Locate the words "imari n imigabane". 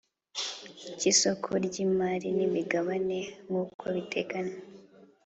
1.85-3.19